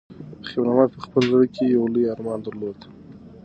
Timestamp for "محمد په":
0.65-0.99